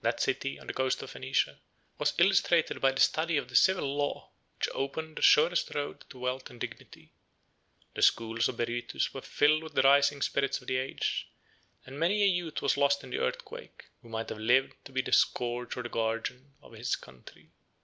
[0.00, 1.60] That city, on the coast of Phoenicia,
[1.98, 6.18] was illustrated by the study of the civil law, which opened the surest road to
[6.18, 7.12] wealth and dignity:
[7.92, 11.28] the schools of Berytus were filled with the rising spirits of the age,
[11.84, 15.02] and many a youth was lost in the earthquake, who might have lived to be
[15.02, 17.50] the scourge or the guardian of his country.